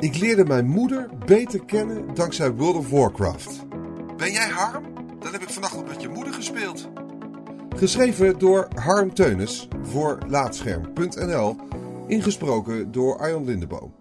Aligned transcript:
Ik 0.00 0.16
leerde 0.16 0.44
mijn 0.44 0.66
moeder 0.66 1.10
beter 1.26 1.64
kennen 1.64 2.14
dankzij 2.14 2.52
World 2.52 2.76
of 2.76 2.90
Warcraft. 2.90 3.68
Ben 4.16 4.32
jij 4.32 4.48
Harm? 4.48 4.84
Dan 5.18 5.32
heb 5.32 5.42
ik 5.42 5.48
vannacht 5.48 5.86
met 5.86 6.02
je 6.02 6.08
moeder 6.08 6.32
gespeeld. 6.32 6.88
Geschreven 7.76 8.38
door 8.38 8.68
Harm 8.74 9.14
Teunis 9.14 9.68
voor 9.82 10.18
Laatscherm.nl. 10.26 11.56
Ingesproken 12.06 12.92
door 12.92 13.18
Arjan 13.18 13.44
Lindeboom. 13.44 13.94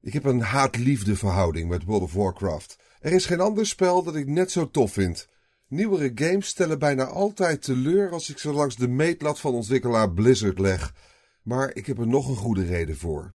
Ik 0.00 0.12
heb 0.12 0.24
een 0.24 0.40
haat-liefde 0.40 1.16
verhouding 1.16 1.68
met 1.68 1.84
World 1.84 2.02
of 2.02 2.12
Warcraft. 2.12 2.78
Er 3.00 3.12
is 3.12 3.26
geen 3.26 3.40
ander 3.40 3.66
spel 3.66 4.02
dat 4.02 4.16
ik 4.16 4.26
net 4.26 4.50
zo 4.50 4.70
tof 4.70 4.92
vind. 4.92 5.28
Nieuwere 5.68 6.12
games 6.14 6.46
stellen 6.46 6.78
bijna 6.78 7.04
altijd 7.04 7.62
teleur 7.62 8.10
als 8.10 8.30
ik 8.30 8.38
ze 8.38 8.52
langs 8.52 8.76
de 8.76 8.88
meetlat 8.88 9.40
van 9.40 9.54
ontwikkelaar 9.54 10.12
Blizzard 10.12 10.58
leg. 10.58 10.92
Maar 11.44 11.74
ik 11.74 11.86
heb 11.86 11.98
er 11.98 12.06
nog 12.06 12.28
een 12.28 12.36
goede 12.36 12.64
reden 12.64 12.96
voor. 12.96 13.34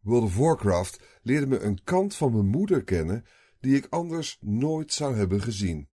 World 0.00 0.24
of 0.24 0.36
Warcraft 0.36 1.00
leerde 1.22 1.46
me 1.46 1.58
een 1.58 1.82
kant 1.84 2.14
van 2.14 2.32
mijn 2.32 2.46
moeder 2.46 2.84
kennen 2.84 3.24
die 3.60 3.76
ik 3.76 3.86
anders 3.90 4.38
nooit 4.40 4.92
zou 4.92 5.16
hebben 5.16 5.42
gezien. 5.42 5.88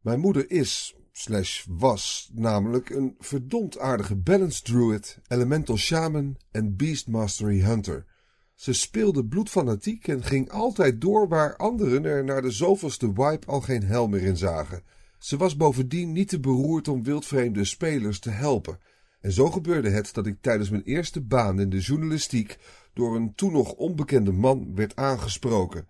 Mijn 0.00 0.20
moeder 0.20 0.50
is, 0.50 0.96
slash 1.12 1.64
was, 1.68 2.30
namelijk 2.34 2.90
een 2.90 3.14
verdomd 3.18 3.78
aardige 3.78 4.16
balance 4.16 4.62
druid, 4.62 5.18
elemental 5.28 5.76
shaman 5.76 6.36
en 6.50 6.76
beast 6.76 7.08
mastery 7.08 7.60
hunter. 7.60 8.06
Ze 8.54 8.72
speelde 8.72 9.26
bloedfanatiek 9.26 10.08
en 10.08 10.22
ging 10.22 10.50
altijd 10.50 11.00
door 11.00 11.28
waar 11.28 11.56
anderen 11.56 12.04
er 12.04 12.24
naar 12.24 12.42
de 12.42 12.50
zoveelste 12.50 13.12
wipe 13.12 13.46
al 13.46 13.60
geen 13.60 13.82
hel 13.82 14.08
meer 14.08 14.22
in 14.22 14.36
zagen. 14.36 14.82
Ze 15.18 15.36
was 15.36 15.56
bovendien 15.56 16.12
niet 16.12 16.28
te 16.28 16.40
beroerd 16.40 16.88
om 16.88 17.02
wildvreemde 17.02 17.64
spelers 17.64 18.18
te 18.18 18.30
helpen. 18.30 18.78
En 19.22 19.32
zo 19.32 19.50
gebeurde 19.50 19.90
het 19.90 20.14
dat 20.14 20.26
ik 20.26 20.40
tijdens 20.40 20.70
mijn 20.70 20.82
eerste 20.82 21.20
baan 21.20 21.60
in 21.60 21.70
de 21.70 21.78
journalistiek 21.78 22.58
door 22.92 23.16
een 23.16 23.34
toen 23.34 23.52
nog 23.52 23.72
onbekende 23.72 24.32
man 24.32 24.74
werd 24.74 24.96
aangesproken. 24.96 25.88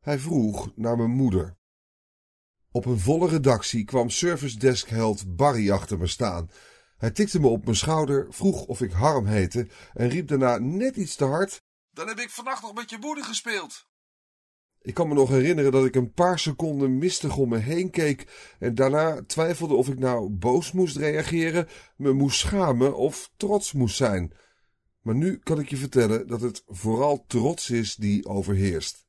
Hij 0.00 0.18
vroeg 0.18 0.72
naar 0.76 0.96
mijn 0.96 1.10
moeder. 1.10 1.56
Op 2.70 2.84
een 2.84 2.98
volle 2.98 3.28
redactie 3.28 3.84
kwam 3.84 4.10
service 4.10 4.58
desk 4.58 4.88
held 4.88 5.36
Barry 5.36 5.70
achter 5.70 5.98
me 5.98 6.06
staan. 6.06 6.50
Hij 6.96 7.10
tikte 7.10 7.40
me 7.40 7.46
op 7.46 7.64
mijn 7.64 7.76
schouder, 7.76 8.26
vroeg 8.30 8.64
of 8.64 8.80
ik 8.80 8.92
Harm 8.92 9.26
heette 9.26 9.68
en 9.94 10.08
riep 10.08 10.28
daarna 10.28 10.58
net 10.58 10.96
iets 10.96 11.16
te 11.16 11.24
hard: 11.24 11.62
Dan 11.90 12.08
heb 12.08 12.18
ik 12.18 12.30
vannacht 12.30 12.62
nog 12.62 12.74
met 12.74 12.90
je 12.90 12.98
moeder 13.00 13.24
gespeeld. 13.24 13.89
Ik 14.82 14.94
kan 14.94 15.08
me 15.08 15.14
nog 15.14 15.28
herinneren 15.28 15.72
dat 15.72 15.84
ik 15.84 15.94
een 15.94 16.12
paar 16.12 16.38
seconden 16.38 16.98
mistig 16.98 17.36
om 17.36 17.48
me 17.48 17.58
heen 17.58 17.90
keek 17.90 18.26
en 18.58 18.74
daarna 18.74 19.22
twijfelde 19.26 19.74
of 19.74 19.88
ik 19.88 19.98
nou 19.98 20.30
boos 20.30 20.72
moest 20.72 20.96
reageren, 20.96 21.68
me 21.96 22.12
moest 22.12 22.38
schamen 22.38 22.96
of 22.96 23.30
trots 23.36 23.72
moest 23.72 23.96
zijn. 23.96 24.32
Maar 25.02 25.14
nu 25.14 25.38
kan 25.38 25.58
ik 25.58 25.70
je 25.70 25.76
vertellen 25.76 26.26
dat 26.26 26.40
het 26.40 26.62
vooral 26.66 27.24
trots 27.26 27.70
is 27.70 27.94
die 27.94 28.26
overheerst. 28.26 29.08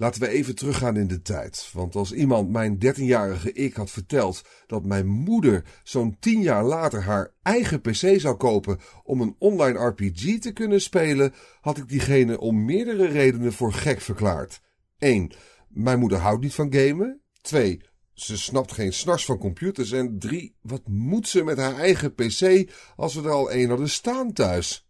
Laten 0.00 0.20
we 0.20 0.28
even 0.28 0.54
teruggaan 0.54 0.96
in 0.96 1.06
de 1.06 1.22
tijd, 1.22 1.70
want 1.72 1.94
als 1.94 2.12
iemand 2.12 2.50
mijn 2.50 2.78
dertienjarige 2.78 3.52
ik 3.52 3.74
had 3.74 3.90
verteld 3.90 4.42
dat 4.66 4.84
mijn 4.84 5.06
moeder 5.06 5.64
zo'n 5.82 6.16
tien 6.20 6.42
jaar 6.42 6.64
later 6.64 7.02
haar 7.02 7.34
eigen 7.42 7.80
pc 7.80 8.20
zou 8.20 8.36
kopen 8.36 8.78
om 9.02 9.20
een 9.20 9.34
online 9.38 9.78
RPG 9.78 10.38
te 10.38 10.52
kunnen 10.52 10.80
spelen, 10.80 11.34
had 11.60 11.78
ik 11.78 11.88
diegene 11.88 12.40
om 12.40 12.64
meerdere 12.64 13.06
redenen 13.06 13.52
voor 13.52 13.72
gek 13.72 14.00
verklaard. 14.00 14.60
1. 14.98 15.32
Mijn 15.68 15.98
moeder 15.98 16.18
houdt 16.18 16.42
niet 16.42 16.54
van 16.54 16.72
gamen. 16.72 17.20
2. 17.40 17.80
Ze 18.12 18.38
snapt 18.38 18.72
geen 18.72 18.92
snars 18.92 19.24
van 19.24 19.38
computers. 19.38 19.92
En 19.92 20.18
3. 20.18 20.56
Wat 20.60 20.86
moet 20.86 21.28
ze 21.28 21.44
met 21.44 21.58
haar 21.58 21.76
eigen 21.76 22.14
pc 22.14 22.70
als 22.96 23.14
we 23.14 23.22
er 23.22 23.30
al 23.30 23.52
een 23.52 23.68
hadden 23.68 23.90
staan 23.90 24.32
thuis? 24.32 24.88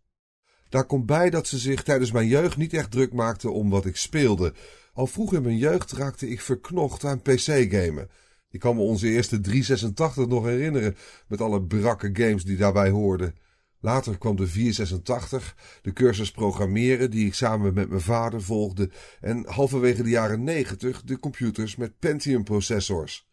Daar 0.68 0.86
komt 0.86 1.06
bij 1.06 1.30
dat 1.30 1.46
ze 1.46 1.58
zich 1.58 1.82
tijdens 1.82 2.12
mijn 2.12 2.26
jeugd 2.26 2.56
niet 2.56 2.72
echt 2.72 2.90
druk 2.90 3.12
maakte 3.12 3.50
om 3.50 3.70
wat 3.70 3.86
ik 3.86 3.96
speelde. 3.96 4.54
Al 4.98 5.06
vroeg 5.06 5.34
in 5.34 5.42
mijn 5.42 5.56
jeugd 5.56 5.92
raakte 5.92 6.28
ik 6.28 6.40
verknocht 6.40 7.04
aan 7.04 7.22
PC-gamen. 7.22 8.08
Ik 8.50 8.60
kan 8.60 8.76
me 8.76 8.82
onze 8.82 9.08
eerste 9.08 9.40
386 9.40 10.26
nog 10.26 10.44
herinneren, 10.44 10.96
met 11.28 11.40
alle 11.40 11.62
brakke 11.62 12.10
games 12.12 12.44
die 12.44 12.56
daarbij 12.56 12.90
hoorden. 12.90 13.34
Later 13.80 14.18
kwam 14.18 14.36
de 14.36 14.46
486, 14.46 15.56
de 15.82 15.92
cursus 15.92 16.30
programmeren 16.30 17.10
die 17.10 17.26
ik 17.26 17.34
samen 17.34 17.74
met 17.74 17.88
mijn 17.88 18.00
vader 18.00 18.42
volgde, 18.42 18.90
en 19.20 19.44
halverwege 19.46 20.02
de 20.02 20.08
jaren 20.08 20.44
90 20.44 21.02
de 21.02 21.18
computers 21.18 21.76
met 21.76 21.98
Pentium-processors. 21.98 23.28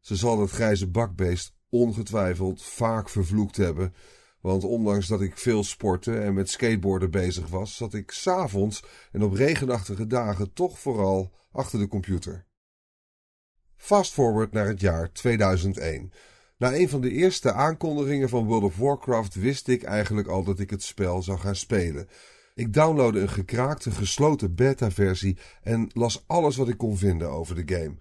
Ze 0.00 0.16
zal 0.16 0.40
het 0.40 0.50
grijze 0.50 0.86
bakbeest 0.86 1.54
ongetwijfeld 1.68 2.62
vaak 2.62 3.08
vervloekt 3.08 3.56
hebben, 3.56 3.94
want 4.44 4.64
ondanks 4.64 5.06
dat 5.06 5.20
ik 5.20 5.38
veel 5.38 5.64
sporten 5.64 6.22
en 6.22 6.34
met 6.34 6.50
skateboarden 6.50 7.10
bezig 7.10 7.48
was, 7.48 7.76
zat 7.76 7.94
ik 7.94 8.10
s'avonds 8.10 8.82
en 9.12 9.22
op 9.22 9.32
regenachtige 9.32 10.06
dagen 10.06 10.52
toch 10.52 10.78
vooral 10.78 11.32
achter 11.52 11.78
de 11.78 11.88
computer. 11.88 12.46
Fast 13.76 14.12
forward 14.12 14.52
naar 14.52 14.66
het 14.66 14.80
jaar 14.80 15.12
2001. 15.12 16.12
Na 16.58 16.74
een 16.74 16.88
van 16.88 17.00
de 17.00 17.10
eerste 17.10 17.52
aankondigingen 17.52 18.28
van 18.28 18.44
World 18.44 18.62
of 18.62 18.76
Warcraft 18.76 19.34
wist 19.34 19.68
ik 19.68 19.82
eigenlijk 19.82 20.28
al 20.28 20.44
dat 20.44 20.58
ik 20.58 20.70
het 20.70 20.82
spel 20.82 21.22
zou 21.22 21.38
gaan 21.38 21.56
spelen. 21.56 22.08
Ik 22.54 22.72
downloadde 22.72 23.20
een 23.20 23.28
gekraakte 23.28 23.90
gesloten 23.90 24.54
beta-versie 24.54 25.38
en 25.62 25.90
las 25.92 26.24
alles 26.26 26.56
wat 26.56 26.68
ik 26.68 26.78
kon 26.78 26.96
vinden 26.96 27.30
over 27.30 27.66
de 27.66 27.74
game. 27.74 27.94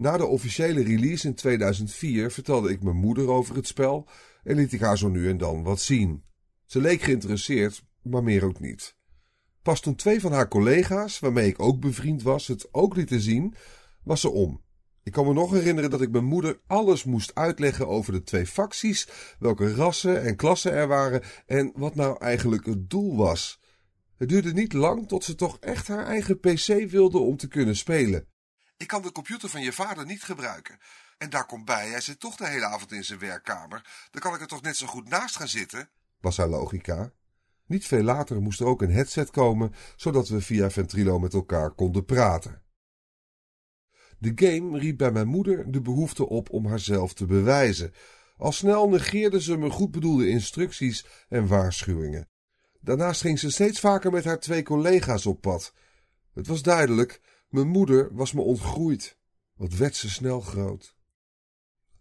Na 0.00 0.16
de 0.16 0.26
officiële 0.26 0.82
release 0.82 1.26
in 1.26 1.34
2004 1.34 2.30
vertelde 2.30 2.70
ik 2.70 2.82
mijn 2.82 2.96
moeder 2.96 3.28
over 3.28 3.56
het 3.56 3.66
spel 3.66 4.08
en 4.42 4.56
liet 4.56 4.72
ik 4.72 4.80
haar 4.80 4.98
zo 4.98 5.08
nu 5.08 5.28
en 5.28 5.38
dan 5.38 5.62
wat 5.62 5.80
zien. 5.80 6.24
Ze 6.64 6.80
leek 6.80 7.02
geïnteresseerd, 7.02 7.84
maar 8.02 8.22
meer 8.22 8.44
ook 8.44 8.60
niet. 8.60 8.96
Pas 9.62 9.80
toen 9.80 9.94
twee 9.94 10.20
van 10.20 10.32
haar 10.32 10.48
collega's, 10.48 11.18
waarmee 11.18 11.48
ik 11.48 11.62
ook 11.62 11.80
bevriend 11.80 12.22
was, 12.22 12.46
het 12.46 12.68
ook 12.74 12.96
lieten 12.96 13.20
zien, 13.20 13.54
was 14.04 14.20
ze 14.20 14.30
om. 14.30 14.62
Ik 15.02 15.12
kan 15.12 15.26
me 15.26 15.32
nog 15.32 15.50
herinneren 15.50 15.90
dat 15.90 16.00
ik 16.00 16.10
mijn 16.10 16.24
moeder 16.24 16.60
alles 16.66 17.04
moest 17.04 17.34
uitleggen 17.34 17.88
over 17.88 18.12
de 18.12 18.22
twee 18.22 18.46
facties, 18.46 19.08
welke 19.38 19.74
rassen 19.74 20.22
en 20.22 20.36
klassen 20.36 20.72
er 20.72 20.88
waren 20.88 21.22
en 21.46 21.72
wat 21.74 21.94
nou 21.94 22.18
eigenlijk 22.20 22.66
het 22.66 22.90
doel 22.90 23.16
was. 23.16 23.60
Het 24.16 24.28
duurde 24.28 24.52
niet 24.52 24.72
lang 24.72 25.08
tot 25.08 25.24
ze 25.24 25.34
toch 25.34 25.58
echt 25.60 25.88
haar 25.88 26.06
eigen 26.06 26.40
PC 26.40 26.90
wilde 26.90 27.18
om 27.18 27.36
te 27.36 27.48
kunnen 27.48 27.76
spelen. 27.76 28.26
Ik 28.78 28.86
kan 28.86 29.02
de 29.02 29.12
computer 29.12 29.48
van 29.48 29.62
je 29.62 29.72
vader 29.72 30.06
niet 30.06 30.22
gebruiken. 30.22 30.78
En 31.18 31.30
daar 31.30 31.46
komt 31.46 31.64
bij, 31.64 31.88
hij 31.88 32.00
zit 32.00 32.20
toch 32.20 32.36
de 32.36 32.46
hele 32.46 32.66
avond 32.66 32.92
in 32.92 33.04
zijn 33.04 33.18
werkkamer. 33.18 34.08
Dan 34.10 34.20
kan 34.20 34.34
ik 34.34 34.40
er 34.40 34.46
toch 34.46 34.62
net 34.62 34.76
zo 34.76 34.86
goed 34.86 35.08
naast 35.08 35.36
gaan 35.36 35.48
zitten, 35.48 35.90
was 36.20 36.36
haar 36.36 36.48
logica. 36.48 37.12
Niet 37.66 37.86
veel 37.86 38.02
later 38.02 38.40
moest 38.40 38.60
er 38.60 38.66
ook 38.66 38.82
een 38.82 38.92
headset 38.92 39.30
komen, 39.30 39.74
zodat 39.96 40.28
we 40.28 40.40
via 40.40 40.70
Ventrilo 40.70 41.18
met 41.18 41.34
elkaar 41.34 41.70
konden 41.70 42.04
praten. 42.04 42.62
De 44.18 44.32
game 44.34 44.78
riep 44.78 44.98
bij 44.98 45.12
mijn 45.12 45.28
moeder 45.28 45.70
de 45.70 45.80
behoefte 45.80 46.28
op 46.28 46.50
om 46.50 46.66
haarzelf 46.66 47.14
te 47.14 47.26
bewijzen. 47.26 47.92
Al 48.36 48.52
snel 48.52 48.88
negeerde 48.88 49.42
ze 49.42 49.56
mijn 49.56 49.70
goed 49.70 49.90
bedoelde 49.90 50.28
instructies 50.28 51.06
en 51.28 51.46
waarschuwingen. 51.46 52.28
Daarnaast 52.80 53.20
ging 53.20 53.38
ze 53.38 53.50
steeds 53.50 53.80
vaker 53.80 54.10
met 54.10 54.24
haar 54.24 54.40
twee 54.40 54.62
collega's 54.62 55.26
op 55.26 55.40
pad. 55.40 55.74
Het 56.34 56.46
was 56.46 56.62
duidelijk, 56.62 57.20
mijn 57.48 57.68
moeder 57.68 58.08
was 58.12 58.32
me 58.32 58.40
ontgroeid. 58.40 59.16
Wat 59.56 59.72
werd 59.74 59.96
ze 59.96 60.10
snel 60.10 60.40
groot. 60.40 60.96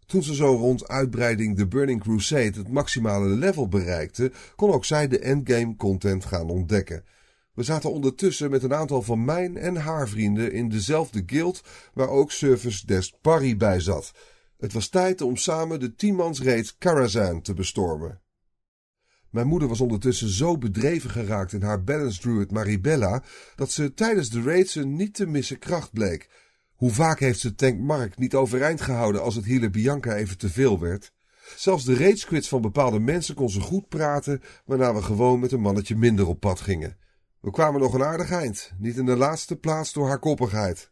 Toen 0.06 0.24
ze 0.24 0.35
zo 0.35 0.56
rond 0.56 0.88
uitbreiding 0.88 1.58
The 1.58 1.68
Burning 1.68 2.02
Crusade 2.02 2.58
het 2.58 2.69
maximale 2.69 3.28
level 3.28 3.68
bereikte, 3.68 4.31
kon 4.56 4.72
ook 4.72 4.86
zij 4.86 5.07
de 5.07 5.19
endgame 5.19 5.75
content 5.75 6.25
gaan 6.25 6.50
ontdekken. 6.50 7.03
We 7.53 7.63
zaten 7.63 7.91
ondertussen 7.91 8.50
met 8.50 8.63
een 8.63 8.74
aantal 8.74 9.02
van 9.02 9.25
mijn 9.25 9.57
en 9.57 9.75
haar 9.75 10.07
vrienden 10.07 10.52
in 10.52 10.69
dezelfde 10.69 11.24
guild 11.25 11.62
waar 11.94 12.09
ook 12.09 12.31
Service 12.31 12.86
Desk 12.86 13.13
Barry 13.22 13.57
bij 13.57 13.80
zat. 13.80 14.13
Het 14.57 14.74
was 14.74 14.88
tijd 14.88 15.22
om 15.22 15.36
samen 15.36 15.80
de 15.80 15.96
tienmansreed 15.96 16.75
Karazhan 16.78 17.41
te 17.41 17.53
bestormen. 17.53 18.22
Mijn 19.30 19.48
moeder 19.48 19.68
was 19.68 19.81
ondertussen 19.81 20.30
zo 20.30 20.57
bedreven 20.57 21.10
geraakt 21.10 21.54
in 21.54 21.62
haar 21.62 21.84
balance 21.84 22.19
druid 22.19 22.51
Maribella 22.51 23.24
dat 23.56 23.72
ze 23.72 23.94
tijdens 23.94 24.30
de 24.30 24.42
raids 24.42 24.75
een 24.75 24.96
niet 24.96 25.13
te 25.13 25.25
missen 25.25 25.60
kracht 25.60 25.92
bleek. 25.92 26.30
Hoe 26.75 26.92
vaak 26.92 27.19
heeft 27.19 27.40
ze 27.40 27.56
tank 27.56 27.80
Mark 27.80 28.18
niet 28.18 28.36
overeind 28.36 28.81
gehouden 28.81 29.22
als 29.22 29.36
het 29.36 29.46
healer 29.46 29.69
Bianca 29.69 30.16
even 30.16 30.38
te 30.38 30.50
veel 30.50 30.80
werd? 30.80 31.12
Zelfs 31.56 31.86
de 31.86 31.96
raidsquits 31.96 32.48
van 32.48 32.62
bepaalde 32.62 33.00
mensen 33.00 33.36
kon 33.36 33.50
ze 33.50 33.62
goed 33.62 33.88
praten, 33.88 34.42
waarna 34.66 34.94
we 34.94 35.01
gewoon 35.01 35.40
met 35.40 35.51
een 35.51 35.62
mannetje 35.62 35.96
minder 35.96 36.28
op 36.28 36.40
pad 36.40 36.60
gingen. 36.60 36.98
We 37.42 37.51
kwamen 37.51 37.81
nog 37.81 37.94
een 37.94 38.04
aardig 38.04 38.31
eind, 38.31 38.72
niet 38.78 38.98
in 38.98 39.06
de 39.06 39.16
laatste 39.16 39.56
plaats 39.56 39.94
door 39.94 40.07
haar 40.07 40.19
koppigheid. 40.19 40.92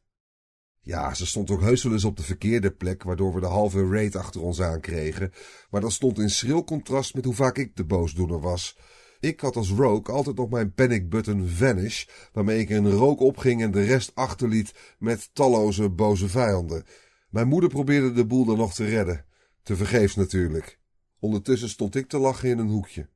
Ja, 0.85 1.13
ze 1.13 1.25
stond 1.25 1.51
ook 1.51 1.61
heus 1.61 1.83
wel 1.83 1.93
eens 1.93 2.03
op 2.03 2.17
de 2.17 2.23
verkeerde 2.23 2.71
plek, 2.71 3.03
waardoor 3.03 3.33
we 3.33 3.39
de 3.39 3.45
halve 3.45 3.87
raid 3.87 4.15
achter 4.15 4.41
ons 4.41 4.61
aankregen. 4.61 5.31
Maar 5.69 5.81
dat 5.81 5.91
stond 5.91 6.19
in 6.19 6.29
schril 6.29 6.63
contrast 6.63 7.13
met 7.15 7.25
hoe 7.25 7.33
vaak 7.33 7.57
ik 7.57 7.75
de 7.75 7.85
boosdoener 7.85 8.39
was. 8.39 8.77
Ik 9.19 9.39
had 9.39 9.55
als 9.55 9.69
rogue 9.69 10.15
altijd 10.15 10.35
nog 10.35 10.49
mijn 10.49 10.73
panic 10.73 11.09
button 11.09 11.47
vanish, 11.47 12.05
waarmee 12.33 12.59
ik 12.59 12.69
een 12.69 12.91
rook 12.91 13.19
opging 13.19 13.61
en 13.61 13.71
de 13.71 13.83
rest 13.83 14.11
achterliet 14.15 14.73
met 14.99 15.29
talloze 15.33 15.89
boze 15.89 16.27
vijanden. 16.27 16.85
Mijn 17.29 17.47
moeder 17.47 17.69
probeerde 17.69 18.11
de 18.11 18.25
boel 18.25 18.45
dan 18.45 18.57
nog 18.57 18.73
te 18.73 18.85
redden. 18.85 19.25
Te 19.63 19.75
vergeefs 19.75 20.15
natuurlijk. 20.15 20.79
Ondertussen 21.19 21.69
stond 21.69 21.95
ik 21.95 22.07
te 22.07 22.17
lachen 22.17 22.49
in 22.49 22.57
een 22.57 22.69
hoekje. 22.69 23.09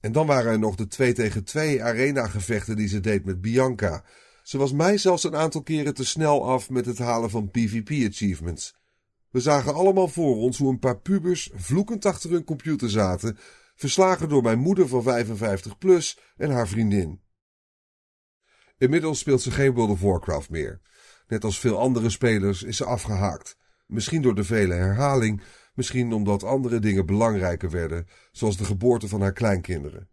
En 0.00 0.12
dan 0.12 0.26
waren 0.26 0.52
er 0.52 0.58
nog 0.58 0.74
de 0.74 0.86
2 0.86 1.12
tegen 1.12 1.44
2 1.44 1.82
arena 1.82 2.26
gevechten 2.26 2.76
die 2.76 2.88
ze 2.88 3.00
deed 3.00 3.24
met 3.24 3.40
Bianca. 3.40 4.04
Ze 4.46 4.58
was 4.58 4.72
mij 4.72 4.98
zelfs 4.98 5.24
een 5.24 5.36
aantal 5.36 5.62
keren 5.62 5.94
te 5.94 6.04
snel 6.04 6.48
af 6.48 6.70
met 6.70 6.86
het 6.86 6.98
halen 6.98 7.30
van 7.30 7.50
PvP 7.50 8.08
achievements. 8.10 8.76
We 9.30 9.40
zagen 9.40 9.74
allemaal 9.74 10.08
voor 10.08 10.36
ons 10.36 10.58
hoe 10.58 10.70
een 10.70 10.78
paar 10.78 11.00
pubers 11.00 11.50
vloekend 11.54 12.04
achter 12.04 12.30
hun 12.30 12.44
computer 12.44 12.90
zaten, 12.90 13.38
verslagen 13.74 14.28
door 14.28 14.42
mijn 14.42 14.58
moeder 14.58 14.88
van 14.88 15.02
55 15.02 15.78
plus 15.78 16.18
en 16.36 16.50
haar 16.50 16.68
vriendin. 16.68 17.20
Inmiddels 18.78 19.18
speelt 19.18 19.42
ze 19.42 19.50
geen 19.50 19.72
World 19.72 19.90
of 19.90 20.00
Warcraft 20.00 20.50
meer. 20.50 20.80
Net 21.26 21.44
als 21.44 21.58
veel 21.58 21.78
andere 21.78 22.10
spelers 22.10 22.62
is 22.62 22.76
ze 22.76 22.84
afgehaakt. 22.84 23.56
Misschien 23.86 24.22
door 24.22 24.34
de 24.34 24.44
vele 24.44 24.74
herhaling, 24.74 25.42
misschien 25.74 26.12
omdat 26.12 26.42
andere 26.42 26.78
dingen 26.78 27.06
belangrijker 27.06 27.70
werden, 27.70 28.06
zoals 28.32 28.56
de 28.56 28.64
geboorte 28.64 29.08
van 29.08 29.20
haar 29.20 29.32
kleinkinderen. 29.32 30.08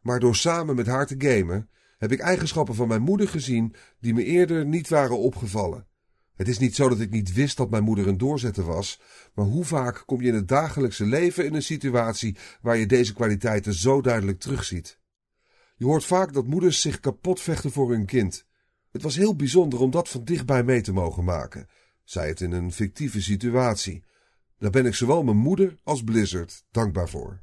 Maar 0.00 0.20
door 0.20 0.36
samen 0.36 0.76
met 0.76 0.86
haar 0.86 1.06
te 1.06 1.14
gamen, 1.18 1.70
heb 1.98 2.12
ik 2.12 2.20
eigenschappen 2.20 2.74
van 2.74 2.88
mijn 2.88 3.02
moeder 3.02 3.28
gezien 3.28 3.74
die 4.00 4.14
me 4.14 4.24
eerder 4.24 4.66
niet 4.66 4.88
waren 4.88 5.18
opgevallen. 5.18 5.86
Het 6.34 6.48
is 6.48 6.58
niet 6.58 6.74
zo 6.74 6.88
dat 6.88 7.00
ik 7.00 7.10
niet 7.10 7.32
wist 7.32 7.56
dat 7.56 7.70
mijn 7.70 7.82
moeder 7.82 8.08
een 8.08 8.18
doorzetter 8.18 8.64
was, 8.64 9.00
maar 9.34 9.44
hoe 9.44 9.64
vaak 9.64 10.02
kom 10.06 10.20
je 10.20 10.28
in 10.28 10.34
het 10.34 10.48
dagelijkse 10.48 11.06
leven 11.06 11.44
in 11.44 11.54
een 11.54 11.62
situatie 11.62 12.36
waar 12.60 12.76
je 12.76 12.86
deze 12.86 13.14
kwaliteiten 13.14 13.74
zo 13.74 14.00
duidelijk 14.00 14.38
terugziet? 14.38 14.98
Je 15.76 15.84
hoort 15.84 16.04
vaak 16.04 16.32
dat 16.32 16.46
moeders 16.46 16.80
zich 16.80 17.00
kapot 17.00 17.40
vechten 17.40 17.70
voor 17.70 17.90
hun 17.90 18.06
kind. 18.06 18.46
Het 18.90 19.02
was 19.02 19.16
heel 19.16 19.36
bijzonder 19.36 19.80
om 19.80 19.90
dat 19.90 20.08
van 20.08 20.24
dichtbij 20.24 20.62
mee 20.62 20.80
te 20.80 20.92
mogen 20.92 21.24
maken, 21.24 21.66
zei 22.04 22.28
het 22.28 22.40
in 22.40 22.52
een 22.52 22.72
fictieve 22.72 23.22
situatie. 23.22 24.04
Daar 24.58 24.70
ben 24.70 24.86
ik 24.86 24.94
zowel 24.94 25.22
mijn 25.22 25.36
moeder 25.36 25.74
als 25.82 26.02
Blizzard 26.02 26.64
dankbaar 26.70 27.08
voor. 27.08 27.42